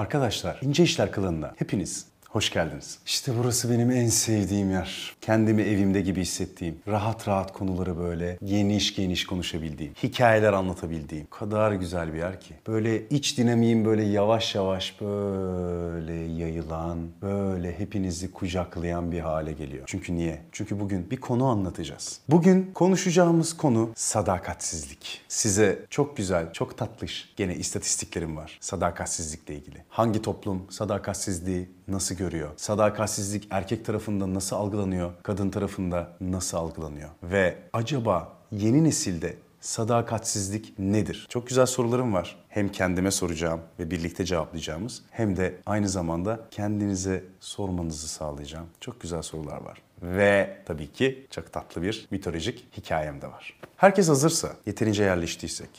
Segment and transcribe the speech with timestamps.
[0.00, 2.98] Arkadaşlar, İnce İşler Kılığı'na hepiniz Hoş geldiniz.
[3.06, 5.14] İşte burası benim en sevdiğim yer.
[5.20, 11.26] Kendimi evimde gibi hissettiğim, rahat rahat konuları böyle geniş geniş konuşabildiğim, hikayeler anlatabildiğim.
[11.30, 12.54] Kadar güzel bir yer ki.
[12.66, 19.84] Böyle iç dinamiğim böyle yavaş yavaş böyle yayılan, böyle hepinizi kucaklayan bir hale geliyor.
[19.86, 20.40] Çünkü niye?
[20.52, 22.20] Çünkü bugün bir konu anlatacağız.
[22.28, 25.20] Bugün konuşacağımız konu sadakatsizlik.
[25.28, 29.84] Size çok güzel, çok tatlış gene istatistiklerim var sadakatsizlikle ilgili.
[29.88, 32.50] Hangi toplum sadakatsizliği nasıl görüyor?
[32.56, 35.10] Sadakatsizlik erkek tarafında nasıl algılanıyor?
[35.22, 37.08] Kadın tarafında nasıl algılanıyor?
[37.22, 41.26] Ve acaba yeni nesilde sadakatsizlik nedir?
[41.28, 42.36] Çok güzel sorularım var.
[42.48, 48.66] Hem kendime soracağım ve birlikte cevaplayacağımız hem de aynı zamanda kendinize sormanızı sağlayacağım.
[48.80, 49.82] Çok güzel sorular var.
[50.02, 53.60] Ve tabii ki çok tatlı bir mitolojik hikayem de var.
[53.76, 55.70] Herkes hazırsa, yeterince yerleştiysek,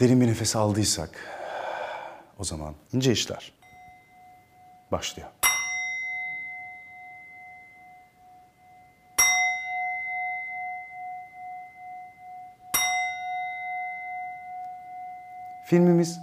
[0.00, 1.10] derin bir nefes aldıysak
[2.38, 3.61] o zaman ince işler
[4.92, 5.28] başlıyor.
[15.64, 16.20] Filmimiz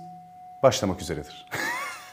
[0.64, 1.45] başlamak üzeredir.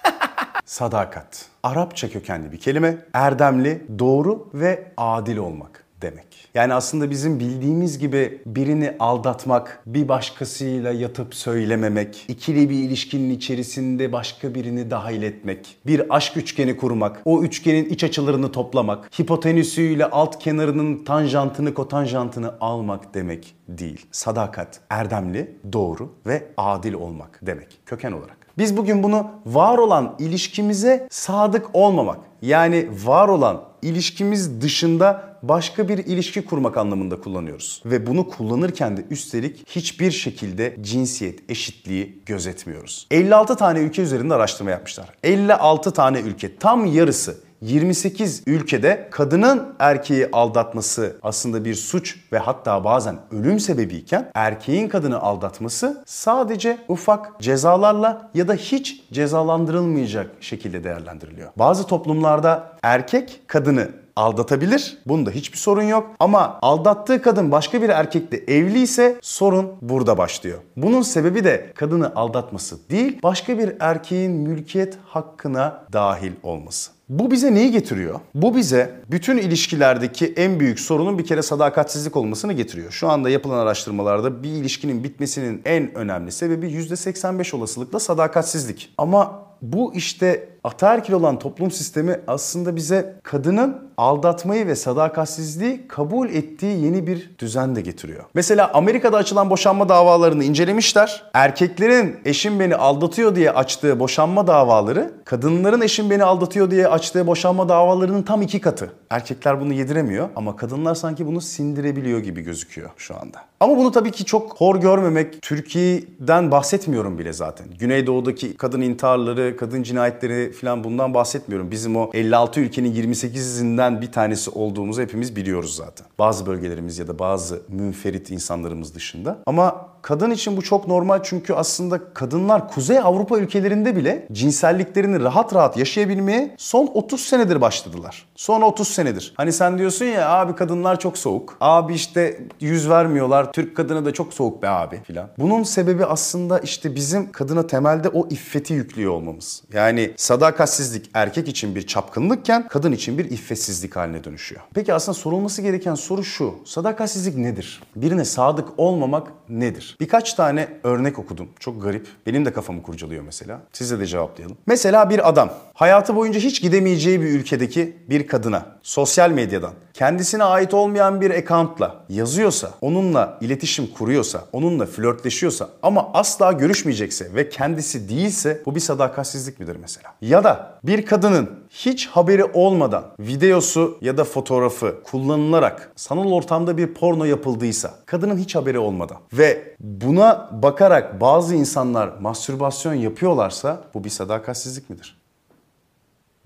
[0.64, 1.46] Sadakat.
[1.62, 2.96] Arapça kökenli bir kelime.
[3.14, 6.26] Erdemli, doğru ve adil olmak demek.
[6.54, 14.12] Yani aslında bizim bildiğimiz gibi birini aldatmak, bir başkasıyla yatıp söylememek, ikili bir ilişkinin içerisinde
[14.12, 20.38] başka birini dahil etmek, bir aşk üçgeni kurmak, o üçgenin iç açılarını toplamak, hipotenüsüyle alt
[20.38, 24.06] kenarının tanjantını, kotanjantını almak demek değil.
[24.12, 28.36] Sadakat, erdemli, doğru ve adil olmak demek köken olarak.
[28.58, 35.98] Biz bugün bunu var olan ilişkimize sadık olmamak, yani var olan ilişkimiz dışında başka bir
[35.98, 37.82] ilişki kurmak anlamında kullanıyoruz.
[37.86, 43.06] Ve bunu kullanırken de üstelik hiçbir şekilde cinsiyet eşitliği gözetmiyoruz.
[43.10, 45.08] 56 tane ülke üzerinde araştırma yapmışlar.
[45.22, 52.84] 56 tane ülke tam yarısı 28 ülkede kadının erkeği aldatması aslında bir suç ve hatta
[52.84, 61.50] bazen ölüm sebebiyken erkeğin kadını aldatması sadece ufak cezalarla ya da hiç cezalandırılmayacak şekilde değerlendiriliyor.
[61.56, 64.98] Bazı toplumlarda erkek kadını aldatabilir.
[65.06, 66.10] Bunda hiçbir sorun yok.
[66.20, 70.58] Ama aldattığı kadın başka bir erkekle evliyse sorun burada başlıyor.
[70.76, 76.95] Bunun sebebi de kadını aldatması değil, başka bir erkeğin mülkiyet hakkına dahil olması.
[77.08, 78.20] Bu bize neyi getiriyor?
[78.34, 82.90] Bu bize bütün ilişkilerdeki en büyük sorunun bir kere sadakatsizlik olmasını getiriyor.
[82.90, 88.94] Şu anda yapılan araştırmalarda bir ilişkinin bitmesinin en önemli sebebi %85 olasılıkla sadakatsizlik.
[88.98, 96.84] Ama bu işte ataerkil olan toplum sistemi aslında bize kadının aldatmayı ve sadakatsizliği kabul ettiği
[96.84, 98.24] yeni bir düzen de getiriyor.
[98.34, 101.24] Mesela Amerika'da açılan boşanma davalarını incelemişler.
[101.34, 107.68] Erkeklerin eşim beni aldatıyor diye açtığı boşanma davaları, kadınların eşim beni aldatıyor diye açtığı boşanma
[107.68, 108.92] davalarının tam iki katı.
[109.10, 113.38] Erkekler bunu yediremiyor ama kadınlar sanki bunu sindirebiliyor gibi gözüküyor şu anda.
[113.60, 117.66] Ama bunu tabii ki çok hor görmemek, Türkiye'den bahsetmiyorum bile zaten.
[117.78, 121.70] Güneydoğu'daki kadın intiharları, kadın cinayetleri falan bundan bahsetmiyorum.
[121.70, 126.06] Bizim o 56 ülkenin 28'inden bir tanesi olduğumuzu hepimiz biliyoruz zaten.
[126.18, 129.38] Bazı bölgelerimiz ya da bazı münferit insanlarımız dışında.
[129.46, 135.54] Ama kadın için bu çok normal çünkü aslında kadınlar Kuzey Avrupa ülkelerinde bile cinselliklerini rahat
[135.54, 138.26] rahat yaşayabilmeye son 30 senedir başladılar.
[138.36, 139.34] Son 30 senedir.
[139.36, 141.56] Hani sen diyorsun ya abi kadınlar çok soğuk.
[141.60, 143.52] Abi işte yüz vermiyorlar.
[143.52, 145.28] Türk kadını da çok soğuk be abi filan.
[145.38, 149.62] Bunun sebebi aslında işte bizim kadına temelde o iffeti yüklüyor olmamız.
[149.72, 154.62] Yani sadakatsizlik erkek için bir çapkınlıkken kadın için bir iffetsizlik haline dönüşüyor.
[154.74, 156.54] Peki aslında sorulması gereken soru şu.
[156.64, 157.82] Sadakatsizlik nedir?
[157.96, 159.95] Birine sadık olmamak nedir?
[160.00, 161.48] Birkaç tane örnek okudum.
[161.60, 162.06] Çok garip.
[162.26, 163.62] Benim de kafamı kurcalıyor mesela.
[163.72, 164.56] Size de cevaplayalım.
[164.66, 170.74] Mesela bir adam hayatı boyunca hiç gidemeyeceği bir ülkedeki bir kadına sosyal medyadan kendisine ait
[170.74, 178.62] olmayan bir accountla yazıyorsa, onunla iletişim kuruyorsa, onunla flörtleşiyorsa ama asla görüşmeyecekse ve kendisi değilse
[178.66, 180.14] bu bir sadakatsizlik midir mesela?
[180.20, 186.94] Ya da bir kadının hiç haberi olmadan videosu ya da fotoğrafı kullanılarak sanal ortamda bir
[186.94, 194.10] porno yapıldıysa, kadının hiç haberi olmadan ve buna bakarak bazı insanlar mastürbasyon yapıyorlarsa bu bir
[194.10, 195.25] sadakatsizlik midir?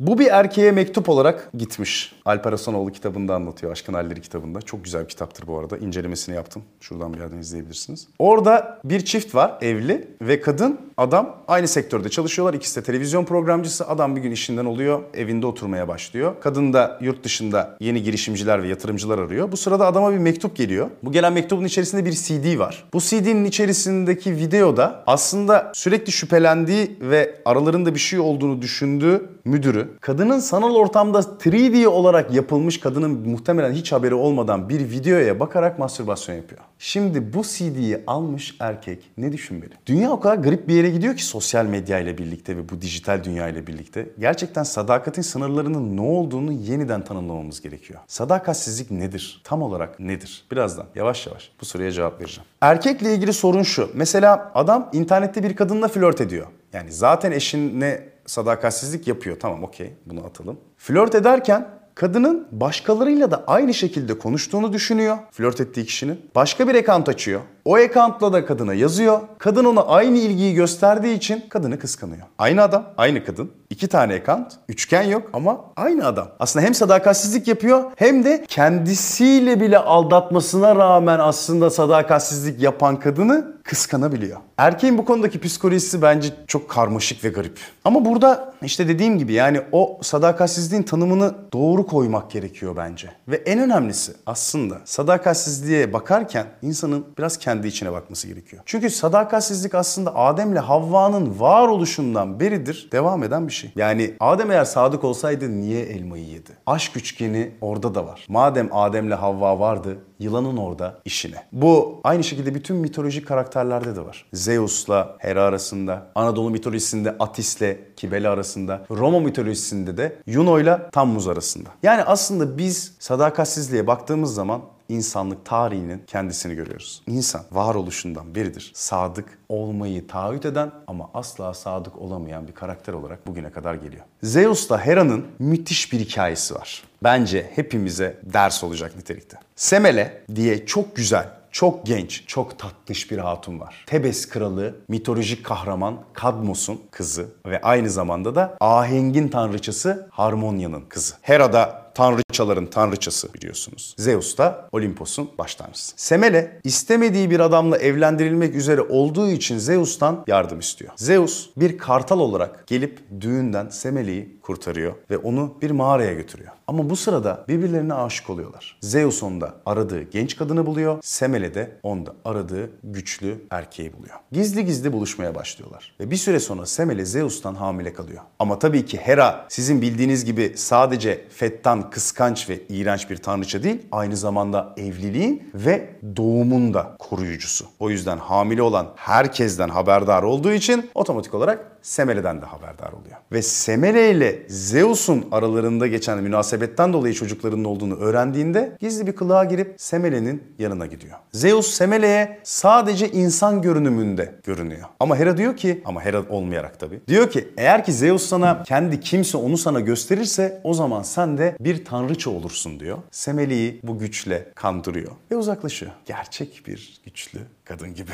[0.01, 2.13] Bu bir erkeğe mektup olarak gitmiş.
[2.25, 3.73] Alper Hasanoğlu kitabında anlatıyor.
[3.73, 4.61] Aşkın Halleri kitabında.
[4.61, 5.79] Çok güzel bir kitaptır bu arada.
[5.79, 6.63] İncelemesini yaptım.
[6.81, 8.09] Şuradan bir yerden izleyebilirsiniz.
[8.19, 12.55] Orada bir çift var evli ve kadın adam aynı sektörde çalışıyorlar.
[12.55, 13.89] İkisi de televizyon programcısı.
[13.89, 15.01] Adam bir gün işinden oluyor.
[15.15, 16.35] Evinde oturmaya başlıyor.
[16.41, 19.53] Kadın da yurt dışında yeni girişimciler ve yatırımcılar arıyor.
[19.53, 20.91] Bu sırada adama bir mektup geliyor.
[21.03, 22.85] Bu gelen mektubun içerisinde bir CD var.
[22.93, 30.39] Bu CD'nin içerisindeki videoda aslında sürekli şüphelendiği ve aralarında bir şey olduğunu düşündüğü müdürü kadının
[30.39, 36.61] sanal ortamda 3D olarak yapılmış kadının muhtemelen hiç haberi olmadan bir videoya bakarak mastürbasyon yapıyor.
[36.79, 39.73] Şimdi bu CD'yi almış erkek ne düşünmeli?
[39.87, 43.25] Dünya o kadar garip bir yere gidiyor ki sosyal medya ile birlikte ve bu dijital
[43.25, 44.07] dünya ile birlikte.
[44.19, 48.01] Gerçekten sadakatin sınırlarının ne olduğunu yeniden tanımlamamız gerekiyor.
[48.07, 49.41] Sadakatsizlik nedir?
[49.45, 50.45] Tam olarak nedir?
[50.51, 52.49] Birazdan yavaş yavaş bu soruya cevap vereceğim.
[52.61, 53.91] Erkekle ilgili sorun şu.
[53.95, 56.47] Mesela adam internette bir kadınla flört ediyor.
[56.73, 59.37] Yani zaten eşine sadakatsizlik yapıyor.
[59.41, 60.61] Tamam okey bunu atalım.
[60.77, 65.19] Flört ederken kadının başkalarıyla da aynı şekilde konuştuğunu düşünüyor.
[65.31, 66.21] Flört ettiği kişinin.
[66.35, 67.41] Başka bir account açıyor.
[67.65, 69.21] O accountla da kadına yazıyor.
[69.39, 72.27] Kadın ona aynı ilgiyi gösterdiği için kadını kıskanıyor.
[72.39, 73.51] Aynı adam, aynı kadın.
[73.71, 76.29] İki tane account, üçgen yok ama aynı adam.
[76.39, 84.39] Aslında hem sadakatsizlik yapıyor hem de kendisiyle bile aldatmasına rağmen aslında sadakatsizlik yapan kadını kıskanabiliyor.
[84.59, 87.59] Erkeğin bu konudaki psikolojisi bence çok karmaşık ve garip.
[87.85, 93.09] Ama burada işte dediğim gibi yani o sadakatsizliğin tanımını doğru koymak gerekiyor bence.
[93.29, 98.63] Ve en önemlisi aslında sadakatsizliğe bakarken insanın biraz kendi içine bakması gerekiyor.
[98.67, 103.73] Çünkü sadakatsizlik aslında Adem'le Havva'nın varoluşundan beridir devam eden bir şey.
[103.77, 106.51] Yani Adem eğer sadık olsaydı niye elmayı yedi?
[106.67, 108.27] Aşk üçgeni orada da var.
[108.29, 111.47] Madem Adem'le Havva vardı, yılanın orada işine.
[111.53, 114.27] Bu aynı şekilde bütün mitolojik karakterlerde de var.
[114.33, 121.69] Zeus'la Hera arasında, Anadolu mitolojisinde Atis'le Kibele arasında, Roma mitolojisinde de Juno'yla Tammuz arasında.
[121.83, 127.03] Yani aslında biz sadakatsizliğe baktığımız zaman insanlık tarihinin kendisini görüyoruz.
[127.07, 128.73] İnsan varoluşundan biridir.
[128.75, 134.05] Sadık olmayı taahhüt eden ama asla sadık olamayan bir karakter olarak bugüne kadar geliyor.
[134.23, 136.83] Zeus'la Hera'nın müthiş bir hikayesi var.
[137.03, 139.39] Bence hepimize ders olacak nitelikte.
[139.57, 143.85] Semele diye çok güzel çok genç, çok tatlış bir hatun var.
[143.87, 151.15] Tebes kralı, mitolojik kahraman Kadmos'un kızı ve aynı zamanda da ahengin tanrıçası Harmonya'nın kızı.
[151.23, 151.91] Hera da
[152.31, 153.95] tanrıçaların tanrıçası biliyorsunuz.
[153.99, 155.93] Zeus da Olimpos'un baş tanrısı.
[155.97, 160.93] Semele istemediği bir adamla evlendirilmek üzere olduğu için Zeus'tan yardım istiyor.
[160.97, 166.53] Zeus bir kartal olarak gelip düğünden Semele'yi kurtarıyor ve onu bir mağaraya götürüyor.
[166.67, 168.79] Ama bu sırada birbirlerine aşık oluyorlar.
[168.81, 170.99] Zeus onda aradığı genç kadını buluyor.
[171.03, 174.15] Semele de onda aradığı güçlü erkeği buluyor.
[174.33, 175.95] Gizli gizli buluşmaya başlıyorlar.
[176.01, 178.23] Ve bir süre sonra Semele Zeus'tan hamile kalıyor.
[178.39, 183.79] Ama tabii ki Hera sizin bildiğiniz gibi sadece fettan, kıskanç ve iğrenç bir tanrıça değil,
[183.93, 187.67] aynı zamanda evliliğin ve doğumun da koruyucusu.
[187.79, 193.17] O yüzden hamile olan herkesten haberdar olduğu için otomatik olarak Semele'den de haberdar oluyor.
[193.33, 199.75] Ve Semele ile Zeus'un aralarında geçen münasebetten dolayı çocuklarının olduğunu öğrendiğinde gizli bir kılığa girip
[199.77, 201.19] Semele'nin yanına gidiyor.
[201.33, 204.89] Zeus Semele'ye sadece insan görünümünde görünüyor.
[205.01, 207.01] Ama Hera diyor ki, ama Hera olmayarak tabii.
[207.09, 211.57] Diyor ki eğer ki Zeus sana kendi kimse onu sana gösterirse o zaman sen de
[211.61, 212.99] bir tanrıça olursun diyor.
[213.11, 215.93] Semele'yi bu güçle kandırıyor ve uzaklaşıyor.
[216.07, 218.11] Gerçek bir güçlü kadın gibi.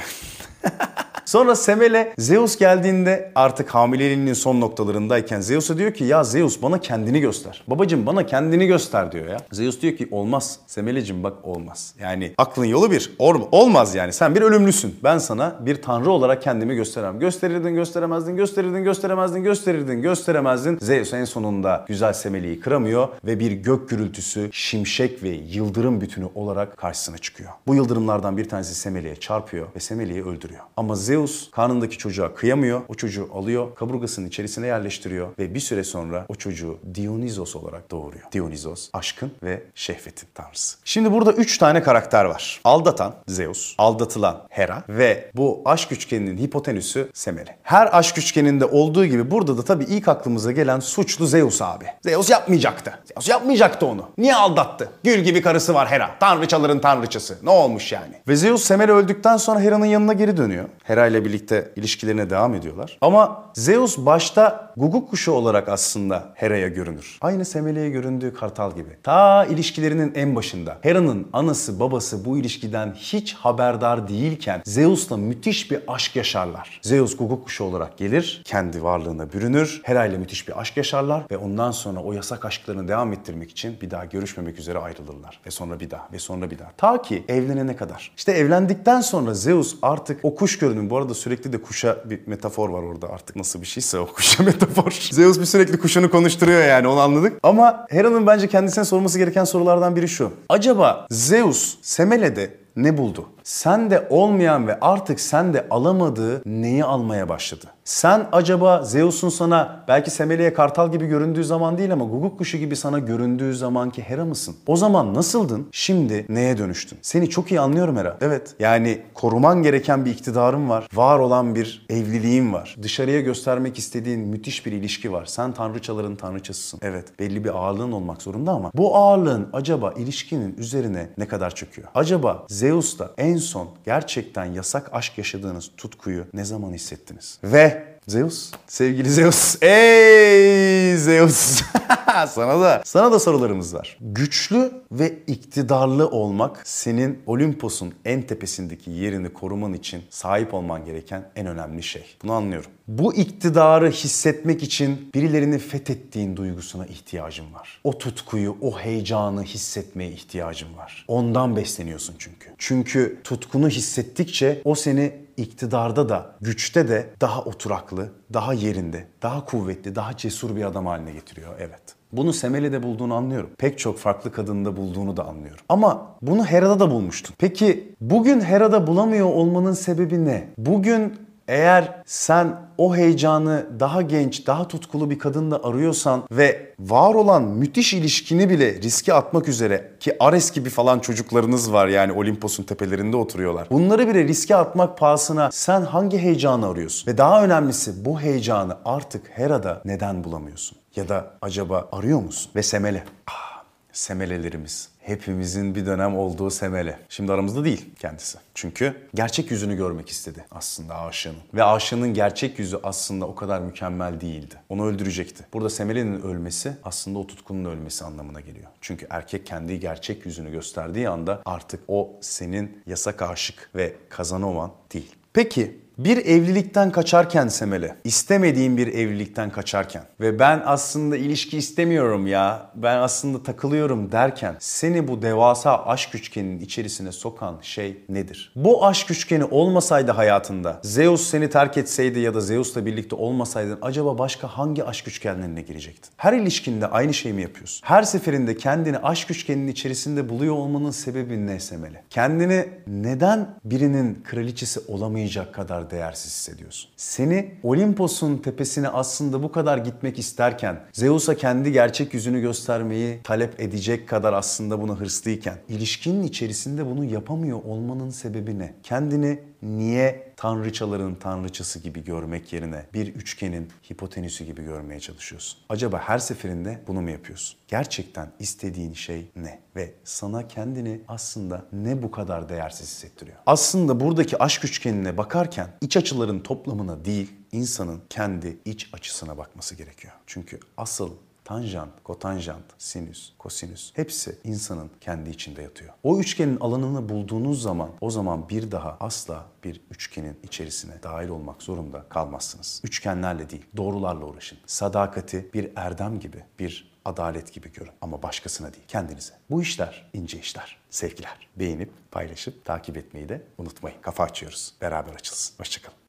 [1.26, 7.20] Sonra Semele Zeus geldiğinde artık hamileliğinin son noktalarındayken Zeus'a diyor ki ya Zeus bana kendini
[7.20, 7.64] göster.
[7.66, 9.36] Babacım bana kendini göster diyor ya.
[9.52, 10.58] Zeus diyor ki olmaz.
[10.66, 11.94] Semelecim bak olmaz.
[12.00, 13.12] Yani aklın yolu bir.
[13.18, 14.12] Or- olmaz yani.
[14.12, 14.96] Sen bir ölümlüsün.
[15.04, 17.20] Ben sana bir tanrı olarak kendimi gösteremem.
[17.20, 20.78] Gösterirdin gösteremezdin, gösterirdin gösteremezdin, gösterirdin gösteremezdin.
[20.80, 26.76] Zeus en sonunda güzel Semele'yi kıramıyor ve bir gök gürültüsü, şimşek ve yıldırım bütünü olarak
[26.76, 27.50] karşısına çıkıyor.
[27.66, 30.60] Bu yıldırımlardan bir tanesi Semele'ye çarpıyor ve Semele'yi öldürüyor.
[30.76, 31.15] Ama Zeus
[31.52, 32.80] karnındaki çocuğa kıyamıyor.
[32.88, 38.24] O çocuğu alıyor, kaburgasının içerisine yerleştiriyor ve bir süre sonra o çocuğu Dionysos olarak doğuruyor.
[38.32, 40.76] Dionysos aşkın ve şehvetin tanrısı.
[40.84, 42.60] Şimdi burada üç tane karakter var.
[42.64, 47.58] Aldatan Zeus, aldatılan Hera ve bu aşk üçgeninin hipotenüsü Semele.
[47.62, 51.84] Her aşk üçgeninde olduğu gibi burada da tabii ilk aklımıza gelen suçlu Zeus abi.
[52.02, 52.98] Zeus yapmayacaktı.
[53.04, 54.08] Zeus yapmayacaktı onu.
[54.18, 54.88] Niye aldattı?
[55.04, 56.10] Gül gibi karısı var Hera.
[56.20, 57.38] Tanrıçaların tanrıçası.
[57.42, 58.14] Ne olmuş yani?
[58.28, 60.64] Ve Zeus Semele öldükten sonra Hera'nın yanına geri dönüyor.
[60.84, 62.98] Hera Hera ile birlikte ilişkilerine devam ediyorlar.
[63.00, 67.18] Ama Zeus başta guguk kuşu olarak aslında Hera'ya görünür.
[67.20, 68.88] Aynı Semele'ye göründüğü kartal gibi.
[69.02, 75.80] Ta ilişkilerinin en başında Hera'nın anası babası bu ilişkiden hiç haberdar değilken Zeus'la müthiş bir
[75.88, 76.80] aşk yaşarlar.
[76.82, 81.36] Zeus guguk kuşu olarak gelir, kendi varlığına bürünür, Hera ile müthiş bir aşk yaşarlar ve
[81.36, 85.40] ondan sonra o yasak aşklarını devam ettirmek için bir daha görüşmemek üzere ayrılırlar.
[85.46, 86.72] Ve sonra bir daha ve sonra bir daha.
[86.76, 88.12] Ta ki evlenene kadar.
[88.16, 90.90] İşte evlendikten sonra Zeus artık o kuş görünüm.
[90.90, 94.42] Bu arada sürekli de kuşa bir metafor var orada artık nasıl bir şeyse o kuşa
[94.42, 94.90] metafor.
[95.10, 97.38] Zeus bir sürekli kuşunu konuşturuyor yani onu anladık.
[97.42, 100.30] Ama Hera'nın bence kendisine sorması gereken sorulardan biri şu.
[100.48, 103.26] Acaba Zeus Semele'de ne buldu?
[103.46, 107.64] Sen de olmayan ve artık sen de alamadığı neyi almaya başladı?
[107.84, 112.76] Sen acaba Zeus'un sana belki Semele'ye kartal gibi göründüğü zaman değil ama guguk kuşu gibi
[112.76, 114.56] sana göründüğü zamanki Hera mısın?
[114.66, 115.68] O zaman nasıldın?
[115.72, 116.98] Şimdi neye dönüştün?
[117.02, 118.16] Seni çok iyi anlıyorum Hera.
[118.20, 118.54] Evet.
[118.60, 120.88] Yani koruman gereken bir iktidarın var.
[120.94, 122.76] Var olan bir evliliğin var.
[122.82, 125.24] Dışarıya göstermek istediğin müthiş bir ilişki var.
[125.26, 126.80] Sen tanrıçaların tanrıçasısın.
[126.82, 127.18] Evet.
[127.18, 131.88] Belli bir ağırlığın olmak zorunda ama bu ağırlığın acaba ilişkinin üzerine ne kadar çöküyor?
[131.94, 137.38] Acaba Zeus'ta en son gerçekten yasak aşk yaşadığınız tutkuyu ne zaman hissettiniz?
[137.44, 139.62] Ve Zeus, sevgili Zeus.
[139.62, 141.62] Ey Zeus.
[142.28, 143.98] sana da sana da sorularımız var.
[144.00, 151.46] Güçlü ve iktidarlı olmak senin Olimpos'un en tepesindeki yerini koruman için sahip olman gereken en
[151.46, 152.16] önemli şey.
[152.22, 152.70] Bunu anlıyorum.
[152.88, 157.80] Bu iktidarı hissetmek için birilerini fethettiğin duygusuna ihtiyacın var.
[157.84, 161.04] O tutkuyu, o heyecanı hissetmeye ihtiyacın var.
[161.08, 162.50] Ondan besleniyorsun çünkü.
[162.58, 169.94] Çünkü tutkunu hissettikçe o seni iktidarda da, güçte de daha oturaklı, daha yerinde, daha kuvvetli,
[169.94, 171.54] daha cesur bir adam haline getiriyor.
[171.58, 171.82] Evet.
[172.16, 173.50] Bunu Semele'de bulduğunu anlıyorum.
[173.58, 175.64] Pek çok farklı kadında bulduğunu da anlıyorum.
[175.68, 177.34] Ama bunu Hera'da da bulmuştun.
[177.38, 180.48] Peki bugün Hera'da bulamıyor olmanın sebebi ne?
[180.58, 181.14] Bugün
[181.48, 187.94] eğer sen o heyecanı daha genç, daha tutkulu bir kadında arıyorsan ve var olan müthiş
[187.94, 193.68] ilişkini bile riske atmak üzere ki Ares gibi falan çocuklarınız var yani Olimpos'un tepelerinde oturuyorlar.
[193.70, 197.12] Bunları bile riske atmak pahasına sen hangi heyecanı arıyorsun?
[197.12, 200.78] Ve daha önemlisi bu heyecanı artık Hera'da neden bulamıyorsun?
[200.96, 202.52] Ya da acaba arıyor musun?
[202.56, 203.04] Ve Semele.
[203.26, 204.88] Ah, semelelerimiz.
[205.00, 206.98] Hepimizin bir dönem olduğu Semele.
[207.08, 208.38] Şimdi aramızda değil kendisi.
[208.54, 211.38] Çünkü gerçek yüzünü görmek istedi aslında aşığının.
[211.54, 214.54] Ve aşığının gerçek yüzü aslında o kadar mükemmel değildi.
[214.68, 215.46] Onu öldürecekti.
[215.52, 218.66] Burada Semele'nin ölmesi aslında o tutkunun ölmesi anlamına geliyor.
[218.80, 225.14] Çünkü erkek kendi gerçek yüzünü gösterdiği anda artık o senin yasak aşık ve kazanovan değil.
[225.32, 232.70] Peki bir evlilikten kaçarken Semele, istemediğim bir evlilikten kaçarken ve ben aslında ilişki istemiyorum ya,
[232.74, 238.52] ben aslında takılıyorum derken seni bu devasa aşk üçgeninin içerisine sokan şey nedir?
[238.56, 244.18] Bu aşk üçgeni olmasaydı hayatında, Zeus seni terk etseydi ya da Zeus'la birlikte olmasaydın acaba
[244.18, 246.10] başka hangi aşk üçgenlerine girecektin?
[246.16, 247.80] Her ilişkinde aynı şeyi mi yapıyorsun?
[247.86, 252.02] Her seferinde kendini aşk üçgeninin içerisinde buluyor olmanın sebebi ne Semele?
[252.10, 255.54] Kendini neden birinin kraliçesi olamayacak
[255.86, 256.90] kadar değersiz hissediyorsun.
[256.96, 264.08] Seni Olimpos'un tepesine aslında bu kadar gitmek isterken, Zeus'a kendi gerçek yüzünü göstermeyi talep edecek
[264.08, 268.74] kadar aslında buna hırslıyken, ilişkinin içerisinde bunu yapamıyor olmanın sebebi ne?
[268.82, 275.58] Kendini niye tanrıçaların tanrıçası gibi görmek yerine bir üçgenin hipotenüsü gibi görmeye çalışıyorsun?
[275.68, 277.58] Acaba her seferinde bunu mu yapıyorsun?
[277.68, 279.60] Gerçekten istediğin şey ne?
[279.76, 283.36] Ve sana kendini aslında ne bu kadar değersiz hissettiriyor?
[283.46, 290.14] Aslında buradaki aşk üçgenine bakarken iç açıların toplamına değil, insanın kendi iç açısına bakması gerekiyor.
[290.26, 291.10] Çünkü asıl
[291.46, 295.92] tanjant, kotanjant, sinüs, kosinüs hepsi insanın kendi içinde yatıyor.
[296.02, 301.62] O üçgenin alanını bulduğunuz zaman o zaman bir daha asla bir üçgenin içerisine dahil olmak
[301.62, 302.80] zorunda kalmazsınız.
[302.84, 304.58] Üçgenlerle değil, doğrularla uğraşın.
[304.66, 309.34] Sadakati bir erdem gibi, bir adalet gibi görün ama başkasına değil, kendinize.
[309.50, 310.76] Bu işler ince işler.
[310.90, 311.48] Sevgiler.
[311.56, 314.00] Beğenip, paylaşıp, takip etmeyi de unutmayın.
[314.02, 314.74] Kafa açıyoruz.
[314.80, 315.58] Beraber açılsın.
[315.58, 316.05] Hoşçakalın.